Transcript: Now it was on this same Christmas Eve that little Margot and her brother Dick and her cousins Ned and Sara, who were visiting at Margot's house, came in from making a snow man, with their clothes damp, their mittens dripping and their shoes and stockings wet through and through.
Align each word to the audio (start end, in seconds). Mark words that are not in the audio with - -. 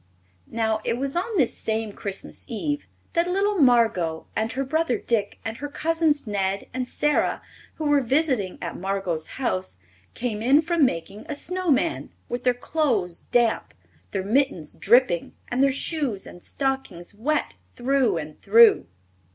Now 0.49 0.81
it 0.83 0.97
was 0.97 1.15
on 1.15 1.37
this 1.37 1.53
same 1.55 1.91
Christmas 1.91 2.43
Eve 2.47 2.87
that 3.13 3.27
little 3.29 3.57
Margot 3.59 4.25
and 4.35 4.51
her 4.53 4.63
brother 4.63 4.97
Dick 4.97 5.39
and 5.45 5.57
her 5.57 5.67
cousins 5.67 6.25
Ned 6.25 6.65
and 6.73 6.87
Sara, 6.87 7.39
who 7.75 7.83
were 7.85 8.01
visiting 8.01 8.57
at 8.63 8.75
Margot's 8.75 9.27
house, 9.37 9.77
came 10.15 10.41
in 10.41 10.63
from 10.63 10.85
making 10.87 11.27
a 11.29 11.35
snow 11.35 11.69
man, 11.69 12.09
with 12.29 12.45
their 12.45 12.55
clothes 12.55 13.25
damp, 13.29 13.75
their 14.09 14.23
mittens 14.23 14.73
dripping 14.73 15.33
and 15.49 15.61
their 15.61 15.71
shoes 15.71 16.25
and 16.25 16.41
stockings 16.41 17.13
wet 17.13 17.53
through 17.75 18.17
and 18.17 18.41
through. 18.41 18.87